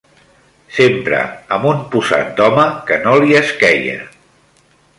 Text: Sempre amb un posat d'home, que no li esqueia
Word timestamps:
Sempre 0.77 1.19
amb 1.57 1.67
un 1.73 1.83
posat 1.97 2.33
d'home, 2.39 2.65
que 2.89 2.99
no 3.05 3.13
li 3.25 3.39
esqueia 3.43 4.01